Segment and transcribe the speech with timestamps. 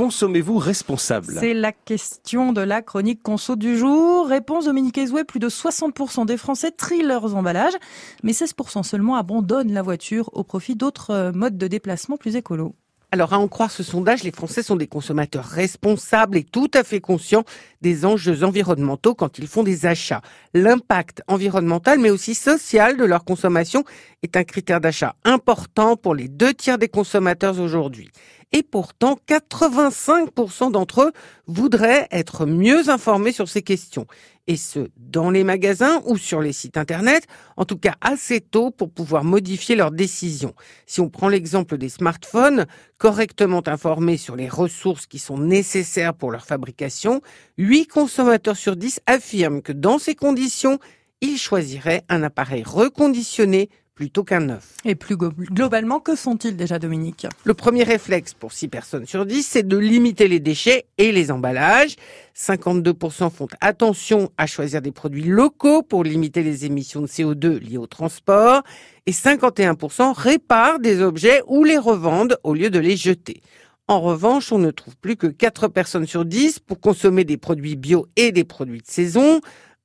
[0.00, 1.34] consommez-vous responsable?
[1.38, 4.26] C'est la question de la chronique conso du jour.
[4.26, 7.74] Réponse Dominique Ezoué, plus de 60% des Français trient leurs emballages,
[8.22, 12.74] mais 16% seulement abandonnent la voiture au profit d'autres euh, modes de déplacement plus écolos.
[13.12, 16.84] Alors, à en croire ce sondage, les Français sont des consommateurs responsables et tout à
[16.84, 17.42] fait conscients
[17.82, 20.22] des enjeux environnementaux quand ils font des achats.
[20.54, 23.84] L'impact environnemental, mais aussi social de leur consommation
[24.22, 28.10] est un critère d'achat important pour les deux tiers des consommateurs aujourd'hui.
[28.52, 31.12] Et pourtant, 85% d'entre eux
[31.46, 34.06] voudraient être mieux informés sur ces questions.
[34.48, 38.72] Et ce, dans les magasins ou sur les sites internet, en tout cas assez tôt
[38.72, 40.54] pour pouvoir modifier leurs décisions.
[40.86, 42.66] Si on prend l'exemple des smartphones,
[42.98, 47.20] correctement informés sur les ressources qui sont nécessaires pour leur fabrication,
[47.56, 50.80] 8 consommateurs sur 10 affirment que dans ces conditions,
[51.20, 53.68] ils choisiraient un appareil reconditionné
[54.00, 54.76] plutôt qu'un neuf.
[54.86, 57.26] Et plus globalement, que font-ils déjà, Dominique?
[57.44, 61.30] Le premier réflexe pour 6 personnes sur 10, c'est de limiter les déchets et les
[61.30, 61.96] emballages.
[62.34, 67.76] 52% font attention à choisir des produits locaux pour limiter les émissions de CO2 liées
[67.76, 68.62] au transport.
[69.04, 73.42] Et 51% réparent des objets ou les revendent au lieu de les jeter.
[73.86, 77.76] En revanche, on ne trouve plus que 4 personnes sur 10 pour consommer des produits
[77.76, 79.42] bio et des produits de saison.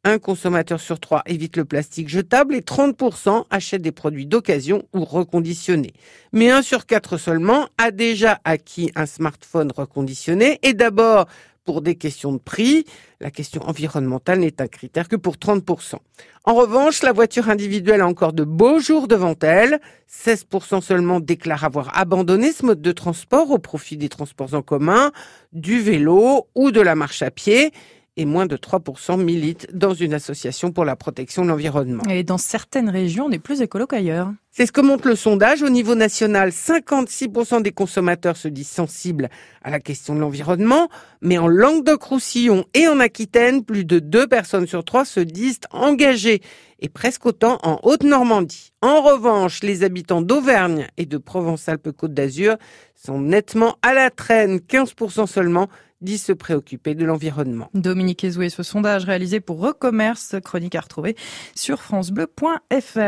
[0.08, 5.04] Un consommateur sur trois évite le plastique jetable et 30% achètent des produits d'occasion ou
[5.04, 5.94] reconditionnés.
[6.32, 11.26] Mais un sur quatre seulement a déjà acquis un smartphone reconditionné et d'abord
[11.64, 12.86] pour des questions de prix.
[13.20, 15.96] La question environnementale n'est un critère que pour 30%.
[16.44, 19.80] En revanche, la voiture individuelle a encore de beaux jours devant elle.
[20.08, 25.12] 16% seulement déclarent avoir abandonné ce mode de transport au profit des transports en commun,
[25.52, 27.72] du vélo ou de la marche à pied
[28.18, 32.04] et moins de 3% militent dans une association pour la protection de l'environnement.
[32.10, 34.32] Et dans certaines régions, on est plus écolo qu'ailleurs.
[34.52, 35.64] C'est ce que montre le sondage.
[35.64, 39.30] Au niveau national, 56% des consommateurs se disent sensibles
[39.64, 40.88] à la question de l'environnement,
[41.20, 46.42] mais en Languedoc-Roussillon et en Aquitaine, plus de deux personnes sur trois se disent engagées
[46.80, 48.72] et presque autant en Haute-Normandie.
[48.82, 52.56] En revanche, les habitants d'Auvergne et de Provence-Alpes-Côte d'Azur
[52.96, 55.68] sont nettement à la traîne, 15% seulement
[56.06, 57.70] disent se préoccuper de l'environnement.
[57.74, 61.16] Dominique Ezoué, ce sondage réalisé pour Recommerce, chronique à retrouver
[61.56, 63.00] sur francebleu.fr.